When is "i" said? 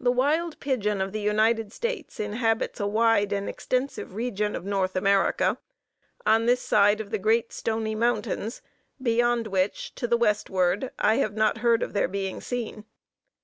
10.98-11.18